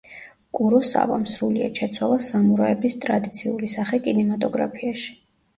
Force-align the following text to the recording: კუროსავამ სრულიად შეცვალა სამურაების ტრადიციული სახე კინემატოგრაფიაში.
კუროსავამ 0.59 1.27
სრულიად 1.31 1.81
შეცვალა 1.81 2.17
სამურაების 2.29 2.97
ტრადიციული 3.05 3.73
სახე 3.77 4.01
კინემატოგრაფიაში. 4.09 5.15